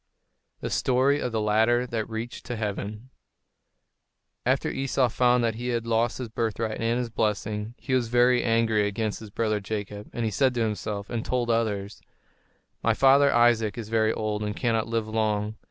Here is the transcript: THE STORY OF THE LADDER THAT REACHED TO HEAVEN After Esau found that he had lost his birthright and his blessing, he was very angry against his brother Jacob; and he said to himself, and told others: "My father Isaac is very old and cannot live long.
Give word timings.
THE 0.61 0.71
STORY 0.71 1.19
OF 1.19 1.31
THE 1.31 1.39
LADDER 1.39 1.85
THAT 1.85 2.09
REACHED 2.09 2.43
TO 2.47 2.55
HEAVEN 2.55 3.11
After 4.47 4.71
Esau 4.71 5.09
found 5.09 5.43
that 5.43 5.53
he 5.53 5.67
had 5.67 5.85
lost 5.85 6.17
his 6.17 6.27
birthright 6.27 6.81
and 6.81 6.97
his 6.97 7.11
blessing, 7.11 7.75
he 7.77 7.93
was 7.93 8.07
very 8.07 8.41
angry 8.43 8.87
against 8.87 9.19
his 9.19 9.29
brother 9.29 9.59
Jacob; 9.59 10.09
and 10.11 10.25
he 10.25 10.31
said 10.31 10.55
to 10.55 10.61
himself, 10.61 11.07
and 11.11 11.23
told 11.23 11.51
others: 11.51 12.01
"My 12.81 12.95
father 12.95 13.31
Isaac 13.31 13.77
is 13.77 13.89
very 13.89 14.11
old 14.11 14.41
and 14.41 14.55
cannot 14.57 14.87
live 14.87 15.07
long. 15.07 15.53